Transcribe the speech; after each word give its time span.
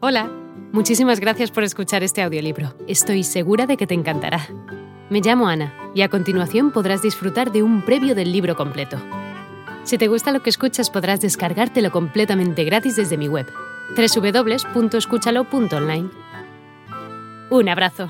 Hola, 0.00 0.30
muchísimas 0.70 1.18
gracias 1.18 1.50
por 1.50 1.64
escuchar 1.64 2.04
este 2.04 2.22
audiolibro. 2.22 2.72
Estoy 2.86 3.24
segura 3.24 3.66
de 3.66 3.76
que 3.76 3.88
te 3.88 3.94
encantará. 3.94 4.46
Me 5.10 5.20
llamo 5.20 5.48
Ana 5.48 5.74
y 5.92 6.02
a 6.02 6.08
continuación 6.08 6.70
podrás 6.70 7.02
disfrutar 7.02 7.50
de 7.50 7.64
un 7.64 7.84
previo 7.84 8.14
del 8.14 8.30
libro 8.30 8.54
completo. 8.54 8.96
Si 9.82 9.98
te 9.98 10.06
gusta 10.06 10.30
lo 10.30 10.40
que 10.40 10.50
escuchas 10.50 10.88
podrás 10.88 11.20
descargártelo 11.20 11.90
completamente 11.90 12.62
gratis 12.62 12.94
desde 12.94 13.16
mi 13.16 13.26
web, 13.26 13.48
www.escúchalo.online. 13.96 16.10
Un 17.50 17.68
abrazo. 17.68 18.08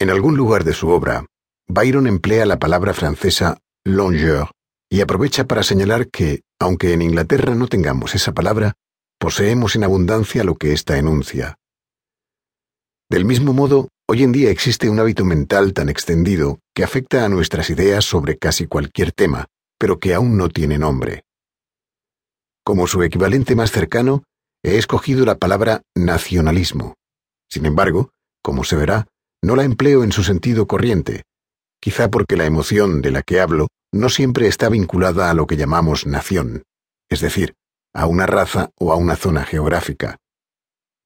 En 0.00 0.08
algún 0.08 0.38
lugar 0.38 0.64
de 0.64 0.72
su 0.72 0.88
obra, 0.88 1.26
Byron 1.68 2.06
emplea 2.06 2.46
la 2.46 2.58
palabra 2.58 2.94
francesa 2.94 3.58
longeur 3.84 4.50
y 4.88 5.02
aprovecha 5.02 5.44
para 5.44 5.62
señalar 5.62 6.08
que, 6.08 6.40
aunque 6.62 6.92
en 6.92 7.02
Inglaterra 7.02 7.54
no 7.54 7.66
tengamos 7.66 8.14
esa 8.14 8.32
palabra, 8.32 8.74
poseemos 9.18 9.76
en 9.76 9.84
abundancia 9.84 10.44
lo 10.44 10.54
que 10.54 10.72
ésta 10.72 10.96
enuncia. 10.96 11.56
Del 13.10 13.24
mismo 13.24 13.52
modo, 13.52 13.88
hoy 14.08 14.22
en 14.22 14.32
día 14.32 14.50
existe 14.50 14.88
un 14.88 14.98
hábito 14.98 15.24
mental 15.24 15.74
tan 15.74 15.88
extendido 15.88 16.60
que 16.74 16.84
afecta 16.84 17.24
a 17.24 17.28
nuestras 17.28 17.68
ideas 17.70 18.04
sobre 18.04 18.38
casi 18.38 18.66
cualquier 18.66 19.12
tema, 19.12 19.46
pero 19.78 19.98
que 19.98 20.14
aún 20.14 20.36
no 20.36 20.48
tiene 20.48 20.78
nombre. 20.78 21.24
Como 22.64 22.86
su 22.86 23.02
equivalente 23.02 23.56
más 23.56 23.72
cercano, 23.72 24.22
he 24.62 24.78
escogido 24.78 25.24
la 25.24 25.34
palabra 25.34 25.82
nacionalismo. 25.96 26.94
Sin 27.50 27.66
embargo, 27.66 28.10
como 28.42 28.64
se 28.64 28.76
verá, 28.76 29.08
no 29.42 29.56
la 29.56 29.64
empleo 29.64 30.04
en 30.04 30.12
su 30.12 30.22
sentido 30.22 30.66
corriente, 30.66 31.24
quizá 31.80 32.08
porque 32.08 32.36
la 32.36 32.46
emoción 32.46 33.02
de 33.02 33.10
la 33.10 33.22
que 33.22 33.40
hablo 33.40 33.66
no 33.92 34.08
siempre 34.08 34.48
está 34.48 34.68
vinculada 34.68 35.30
a 35.30 35.34
lo 35.34 35.46
que 35.46 35.56
llamamos 35.56 36.06
nación, 36.06 36.62
es 37.10 37.20
decir, 37.20 37.54
a 37.94 38.06
una 38.06 38.26
raza 38.26 38.70
o 38.78 38.92
a 38.92 38.96
una 38.96 39.16
zona 39.16 39.44
geográfica. 39.44 40.18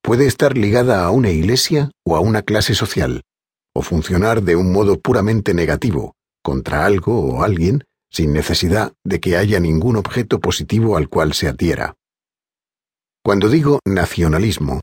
Puede 0.01 0.25
estar 0.25 0.57
ligada 0.57 1.03
a 1.03 1.11
una 1.11 1.29
iglesia 1.29 1.91
o 2.05 2.15
a 2.15 2.21
una 2.21 2.41
clase 2.43 2.75
social, 2.75 3.23
o 3.75 3.81
funcionar 3.81 4.41
de 4.41 4.55
un 4.55 4.71
modo 4.71 4.99
puramente 4.99 5.53
negativo, 5.53 6.15
contra 6.41 6.85
algo 6.85 7.19
o 7.19 7.43
alguien, 7.43 7.83
sin 8.09 8.31
necesidad 8.31 8.93
de 9.03 9.19
que 9.19 9.35
haya 9.35 9.59
ningún 9.59 9.97
objeto 9.97 10.39
positivo 10.39 10.95
al 10.95 11.09
cual 11.09 11.33
se 11.33 11.49
adhiera. 11.49 11.95
Cuando 13.21 13.49
digo 13.49 13.81
nacionalismo, 13.85 14.79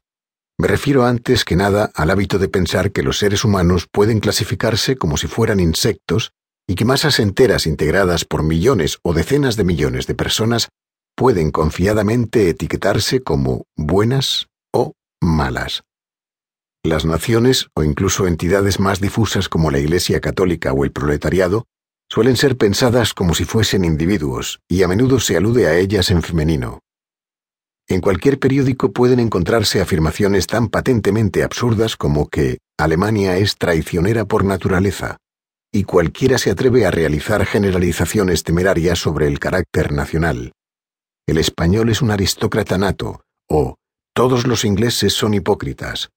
me 0.59 0.69
refiero 0.69 1.07
antes 1.07 1.45
que 1.47 1.57
nada 1.57 1.91
al 1.95 2.11
hábito 2.11 2.39
de 2.39 2.49
pensar 2.49 2.93
que 2.93 3.03
los 3.03 3.19
seres 3.19 3.45
humanos 3.45 3.89
pueden 3.91 4.21
clasificarse 4.21 4.97
como 4.97 5.17
si 5.17 5.27
fueran 5.27 5.59
insectos 5.59 6.33
y 6.67 6.75
que 6.75 6.85
masas 6.85 7.19
enteras 7.19 7.67
integradas 7.67 8.25
por 8.25 8.43
millones 8.43 8.99
o 9.03 9.13
decenas 9.13 9.57
de 9.57 9.65
millones 9.65 10.07
de 10.07 10.15
personas 10.15 10.69
pueden 11.17 11.51
confiadamente 11.51 12.49
etiquetarse 12.49 13.21
como 13.23 13.65
buenas 13.77 14.49
o 14.73 14.93
malas. 15.21 15.83
Las 16.83 17.05
naciones, 17.05 17.69
o 17.75 17.83
incluso 17.83 18.27
entidades 18.27 18.79
más 18.79 19.01
difusas 19.01 19.49
como 19.49 19.71
la 19.71 19.79
Iglesia 19.79 20.21
Católica 20.21 20.73
o 20.73 20.85
el 20.85 20.93
proletariado, 20.93 21.65
suelen 22.11 22.37
ser 22.37 22.57
pensadas 22.57 23.15
como 23.15 23.35
si 23.35 23.45
fuesen 23.45 23.85
individuos, 23.85 24.61
y 24.69 24.83
a 24.83 24.89
menudo 24.89 25.19
se 25.21 25.37
alude 25.37 25.67
a 25.67 25.79
ellas 25.79 26.11
en 26.11 26.23
femenino. 26.23 26.81
En 27.89 28.01
cualquier 28.01 28.39
periódico 28.39 28.93
pueden 28.93 29.21
encontrarse 29.21 29.81
afirmaciones 29.81 30.47
tan 30.47 30.69
patentemente 30.69 31.43
absurdas 31.43 31.97
como 31.97 32.29
que 32.29 32.59
Alemania 32.79 33.37
es 33.37 33.57
traicionera 33.57 34.25
por 34.25 34.45
naturaleza, 34.45 35.19
y 35.75 35.83
cualquiera 35.83 36.39
se 36.39 36.53
atreve 36.53 36.87
a 36.87 36.93
realizar 36.93 37.45
generalizaciones 37.45 38.45
temerarias 38.45 38.97
sobre 38.97 39.27
el 39.27 39.41
carácter 39.41 39.91
nacional. 39.91 40.53
El 41.27 41.37
español 41.37 41.89
es 41.89 42.01
un 42.01 42.13
aristócrata 42.13 42.79
nato, 42.79 43.25
o 43.49 43.75
todos 44.15 44.47
los 44.47 44.65
ingleses 44.65 45.15
son 45.15 45.35
hipócritas. 45.35 46.11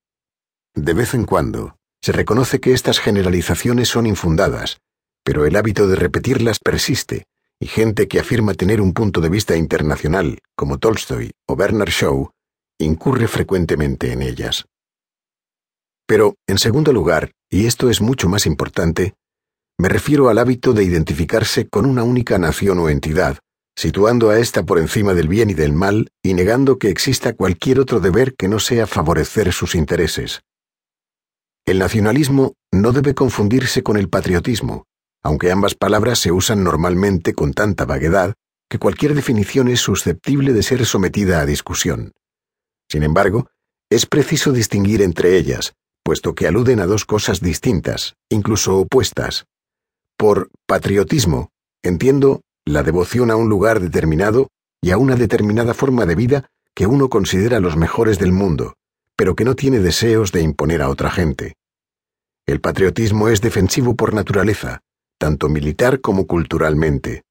De 0.76 0.94
vez 0.94 1.16
en 1.16 1.26
cuando, 1.26 1.76
se 2.04 2.12
reconoce 2.12 2.60
que 2.60 2.74
estas 2.74 3.00
generalizaciones 3.00 3.90
son 3.90 4.06
infundadas, 4.06 4.78
pero 5.24 5.44
el 5.48 5.56
hábito 5.56 5.88
de 5.88 5.96
repetirlas 5.96 6.60
persiste, 6.60 7.26
y 7.60 7.66
gente 7.66 8.08
que 8.08 8.20
afirma 8.20 8.54
tener 8.54 8.80
un 8.80 8.94
punto 8.94 9.22
de 9.22 9.30
vista 9.30 9.56
internacional, 9.56 10.38
como 10.56 10.78
Tolstoy 10.78 11.32
o 11.48 11.56
Bernard 11.56 11.90
Shaw, 11.90 12.30
incurre 12.78 13.28
frecuentemente 13.28 14.12
en 14.12 14.22
ellas. 14.22 14.66
Pero, 16.06 16.36
en 16.46 16.60
segundo 16.60 16.94
lugar, 16.94 17.32
y 17.50 17.66
esto 17.66 17.90
es 17.90 18.02
mucho 18.02 18.30
más 18.30 18.46
importante, 18.46 19.16
me 19.80 19.90
refiero 19.90 20.30
al 20.30 20.40
hábito 20.40 20.74
de 20.74 20.84
identificarse 20.84 21.68
con 21.68 21.86
una 21.86 22.04
única 22.04 22.40
nación 22.40 22.80
o 22.80 22.90
entidad, 22.90 23.38
situando 23.76 24.32
a 24.32 24.40
ésta 24.40 24.64
por 24.64 24.80
encima 24.80 25.14
del 25.14 25.28
bien 25.28 25.52
y 25.52 25.54
del 25.54 25.74
mal 25.74 26.10
y 26.24 26.34
negando 26.34 26.80
que 26.80 26.90
exista 26.90 27.34
cualquier 27.34 27.80
otro 27.80 28.00
deber 28.00 28.34
que 28.36 28.48
no 28.48 28.60
sea 28.60 28.88
favorecer 28.88 29.54
sus 29.54 29.76
intereses. 29.76 30.42
El 31.66 31.78
nacionalismo 31.78 32.54
no 32.72 32.92
debe 32.92 33.14
confundirse 33.14 33.84
con 33.84 33.98
el 33.98 34.10
patriotismo, 34.10 34.86
aunque 35.22 35.52
ambas 35.52 35.76
palabras 35.76 36.18
se 36.20 36.32
usan 36.32 36.64
normalmente 36.64 37.34
con 37.34 37.54
tanta 37.54 37.86
vaguedad 37.86 38.34
que 38.70 38.80
cualquier 38.80 39.14
definición 39.14 39.68
es 39.68 39.80
susceptible 39.80 40.54
de 40.54 40.64
ser 40.64 40.86
sometida 40.86 41.40
a 41.40 41.46
discusión. 41.46 42.14
Sin 42.90 43.04
embargo, 43.04 43.48
es 43.92 44.06
preciso 44.06 44.52
distinguir 44.52 45.02
entre 45.02 45.38
ellas, 45.38 45.74
puesto 46.04 46.34
que 46.34 46.48
aluden 46.48 46.80
a 46.80 46.88
dos 46.88 47.06
cosas 47.06 47.42
distintas, 47.42 48.16
incluso 48.30 48.78
opuestas. 48.78 49.46
Por 50.18 50.50
patriotismo 50.66 51.52
entiendo 51.84 52.42
la 52.66 52.82
devoción 52.82 53.30
a 53.30 53.36
un 53.36 53.50
lugar 53.50 53.80
determinado 53.80 54.50
y 54.82 54.90
a 54.90 54.98
una 54.98 55.16
determinada 55.16 55.76
forma 55.76 56.08
de 56.08 56.16
vida 56.16 56.50
que 56.74 56.88
uno 56.88 57.08
considera 57.10 57.60
los 57.60 57.78
mejores 57.78 58.18
del 58.18 58.32
mundo, 58.32 58.74
pero 59.16 59.36
que 59.36 59.46
no 59.46 59.56
tiene 59.56 59.80
deseos 59.80 60.32
de 60.32 60.42
imponer 60.42 60.82
a 60.82 60.90
otra 60.90 61.12
gente. 61.12 61.54
El 62.48 62.62
patriotismo 62.62 63.30
es 63.30 63.42
defensivo 63.42 63.96
por 63.96 64.14
naturaleza, 64.14 64.80
tanto 65.20 65.50
militar 65.50 66.02
como 66.02 66.26
culturalmente. 66.26 67.24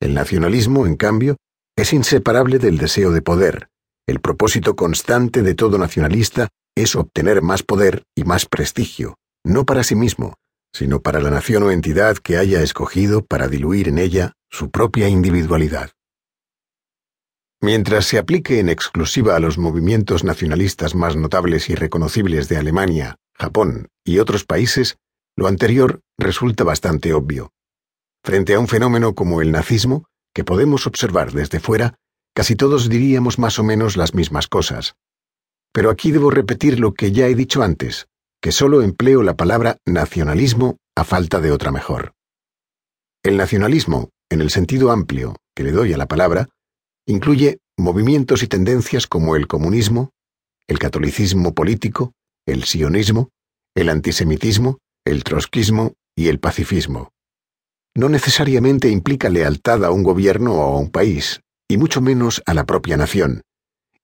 El 0.00 0.14
nacionalismo, 0.14 0.86
en 0.86 0.96
cambio, 0.96 1.36
es 1.76 1.92
inseparable 1.92 2.58
del 2.58 2.78
deseo 2.78 3.10
de 3.10 3.22
poder. 3.22 3.68
El 4.06 4.20
propósito 4.20 4.76
constante 4.76 5.42
de 5.42 5.54
todo 5.54 5.76
nacionalista 5.78 6.48
es 6.76 6.94
obtener 6.94 7.42
más 7.42 7.62
poder 7.62 8.04
y 8.14 8.24
más 8.24 8.46
prestigio, 8.46 9.16
no 9.44 9.64
para 9.64 9.82
sí 9.82 9.94
mismo, 9.94 10.34
sino 10.72 11.00
para 11.00 11.20
la 11.20 11.30
nación 11.30 11.62
o 11.64 11.70
entidad 11.70 12.16
que 12.16 12.36
haya 12.36 12.62
escogido 12.62 13.24
para 13.24 13.48
diluir 13.48 13.88
en 13.88 13.98
ella 13.98 14.34
su 14.48 14.70
propia 14.70 15.08
individualidad. 15.08 15.90
Mientras 17.62 18.06
se 18.06 18.18
aplique 18.18 18.58
en 18.58 18.68
exclusiva 18.70 19.36
a 19.36 19.40
los 19.40 19.58
movimientos 19.58 20.24
nacionalistas 20.24 20.94
más 20.94 21.14
notables 21.14 21.68
y 21.68 21.74
reconocibles 21.74 22.48
de 22.48 22.56
Alemania, 22.56 23.16
Japón 23.34 23.88
y 24.04 24.18
otros 24.18 24.44
países, 24.44 24.96
lo 25.36 25.46
anterior 25.46 26.00
resulta 26.18 26.64
bastante 26.64 27.12
obvio. 27.12 27.52
Frente 28.24 28.54
a 28.54 28.60
un 28.60 28.68
fenómeno 28.68 29.14
como 29.14 29.42
el 29.42 29.52
nazismo, 29.52 30.06
que 30.34 30.44
podemos 30.44 30.86
observar 30.86 31.32
desde 31.32 31.60
fuera, 31.60 31.96
casi 32.34 32.56
todos 32.56 32.88
diríamos 32.88 33.38
más 33.38 33.58
o 33.58 33.64
menos 33.64 33.96
las 33.96 34.14
mismas 34.14 34.46
cosas. 34.46 34.94
Pero 35.72 35.90
aquí 35.90 36.12
debo 36.12 36.30
repetir 36.30 36.80
lo 36.80 36.94
que 36.94 37.12
ya 37.12 37.26
he 37.26 37.34
dicho 37.34 37.62
antes, 37.62 38.08
que 38.40 38.52
solo 38.52 38.82
empleo 38.82 39.22
la 39.22 39.36
palabra 39.36 39.76
nacionalismo 39.86 40.78
a 40.96 41.04
falta 41.04 41.40
de 41.40 41.52
otra 41.52 41.70
mejor. 41.70 42.14
El 43.22 43.36
nacionalismo, 43.36 44.10
en 44.30 44.40
el 44.40 44.50
sentido 44.50 44.90
amplio 44.90 45.36
que 45.54 45.62
le 45.62 45.72
doy 45.72 45.92
a 45.92 45.98
la 45.98 46.06
palabra, 46.06 46.48
incluye 47.06 47.58
movimientos 47.76 48.42
y 48.42 48.46
tendencias 48.46 49.06
como 49.06 49.36
el 49.36 49.46
comunismo, 49.46 50.10
el 50.68 50.78
catolicismo 50.78 51.54
político, 51.54 52.12
el 52.46 52.64
sionismo, 52.64 53.28
el 53.74 53.88
antisemitismo, 53.88 54.78
el 55.04 55.22
trotskismo 55.24 55.92
y 56.16 56.28
el 56.28 56.38
pacifismo. 56.38 57.10
No 57.94 58.08
necesariamente 58.08 58.88
implica 58.88 59.28
lealtad 59.28 59.84
a 59.84 59.90
un 59.90 60.02
gobierno 60.02 60.54
o 60.54 60.62
a 60.62 60.78
un 60.78 60.90
país, 60.90 61.40
y 61.68 61.76
mucho 61.76 62.00
menos 62.00 62.42
a 62.46 62.54
la 62.54 62.64
propia 62.64 62.96
nación, 62.96 63.42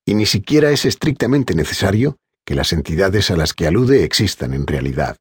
y 0.05 0.13
ni 0.13 0.25
siquiera 0.25 0.71
es 0.71 0.85
estrictamente 0.85 1.55
necesario 1.55 2.17
que 2.47 2.55
las 2.55 2.71
entidades 2.71 3.29
a 3.29 3.35
las 3.35 3.53
que 3.53 3.67
alude 3.67 4.05
existan 4.05 4.53
en 4.53 4.65
realidad. 4.65 5.17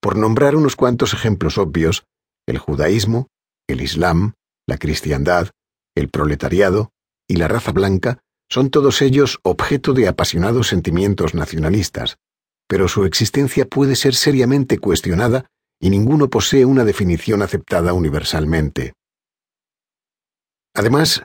Por 0.00 0.16
nombrar 0.16 0.54
unos 0.54 0.76
cuantos 0.76 1.12
ejemplos 1.12 1.58
obvios, 1.58 2.04
el 2.46 2.58
judaísmo, 2.58 3.26
el 3.68 3.80
islam, 3.80 4.34
la 4.68 4.78
cristiandad, 4.78 5.50
el 5.96 6.08
proletariado 6.08 6.92
y 7.28 7.34
la 7.34 7.48
raza 7.48 7.72
blanca 7.72 8.20
son 8.48 8.70
todos 8.70 9.02
ellos 9.02 9.40
objeto 9.42 9.92
de 9.92 10.06
apasionados 10.06 10.68
sentimientos 10.68 11.34
nacionalistas, 11.34 12.18
pero 12.68 12.86
su 12.86 13.04
existencia 13.04 13.66
puede 13.66 13.96
ser 13.96 14.14
seriamente 14.14 14.78
cuestionada 14.78 15.46
y 15.80 15.90
ninguno 15.90 16.30
posee 16.30 16.64
una 16.64 16.84
definición 16.84 17.42
aceptada 17.42 17.92
universalmente. 17.92 18.92
Además, 20.74 21.24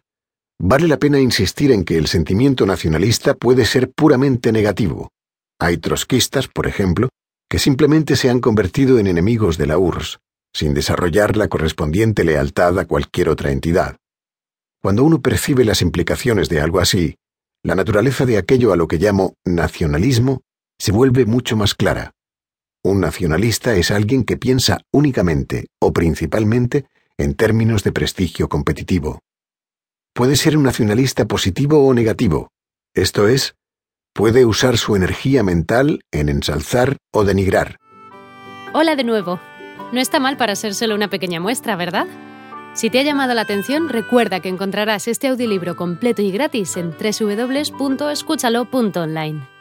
Vale 0.59 0.87
la 0.87 0.97
pena 0.97 1.19
insistir 1.19 1.71
en 1.71 1.83
que 1.83 1.97
el 1.97 2.07
sentimiento 2.07 2.65
nacionalista 2.65 3.33
puede 3.33 3.65
ser 3.65 3.91
puramente 3.91 4.51
negativo. 4.51 5.09
Hay 5.59 5.77
trotskistas, 5.77 6.47
por 6.47 6.67
ejemplo, 6.67 7.09
que 7.49 7.59
simplemente 7.59 8.15
se 8.15 8.29
han 8.29 8.39
convertido 8.39 8.97
en 8.97 9.07
enemigos 9.07 9.57
de 9.57 9.67
la 9.67 9.77
URSS, 9.77 10.19
sin 10.53 10.73
desarrollar 10.73 11.35
la 11.35 11.47
correspondiente 11.49 12.23
lealtad 12.23 12.79
a 12.79 12.85
cualquier 12.85 13.29
otra 13.29 13.51
entidad. 13.51 13.97
Cuando 14.81 15.03
uno 15.03 15.21
percibe 15.21 15.65
las 15.65 15.81
implicaciones 15.81 16.47
de 16.47 16.61
algo 16.61 16.79
así, 16.79 17.15
la 17.63 17.75
naturaleza 17.75 18.25
de 18.25 18.37
aquello 18.37 18.71
a 18.71 18.77
lo 18.77 18.87
que 18.87 18.97
llamo 18.97 19.33
nacionalismo 19.43 20.41
se 20.79 20.91
vuelve 20.91 21.25
mucho 21.25 21.57
más 21.57 21.73
clara. 21.73 22.11
Un 22.83 23.01
nacionalista 23.01 23.75
es 23.75 23.91
alguien 23.91 24.23
que 24.23 24.37
piensa 24.37 24.79
únicamente 24.93 25.65
o 25.81 25.91
principalmente 25.91 26.85
en 27.17 27.33
términos 27.33 27.83
de 27.83 27.91
prestigio 27.91 28.47
competitivo. 28.47 29.19
Puede 30.15 30.35
ser 30.37 30.55
un 30.55 30.63
nacionalista 30.63 31.25
positivo 31.25 31.85
o 31.85 31.93
negativo, 31.93 32.47
esto 32.95 33.27
es, 33.27 33.55
puede 34.13 34.45
usar 34.45 34.77
su 34.77 34.95
energía 34.95 35.43
mental 35.43 35.99
en 36.09 36.29
ensalzar 36.29 36.95
o 37.11 37.25
denigrar. 37.25 37.75
Hola 38.73 38.95
de 38.95 39.03
nuevo. 39.03 39.41
No 39.91 39.99
está 39.99 40.21
mal 40.21 40.37
para 40.37 40.55
ser 40.55 40.73
solo 40.73 40.95
una 40.95 41.09
pequeña 41.09 41.41
muestra, 41.41 41.75
¿verdad? 41.75 42.07
Si 42.75 42.89
te 42.89 42.99
ha 42.99 43.03
llamado 43.03 43.33
la 43.33 43.41
atención, 43.41 43.89
recuerda 43.89 44.39
que 44.39 44.47
encontrarás 44.47 45.09
este 45.09 45.27
audiolibro 45.27 45.75
completo 45.75 46.21
y 46.21 46.31
gratis 46.31 46.77
en 46.77 46.91
www.escúchalo.online. 46.91 49.54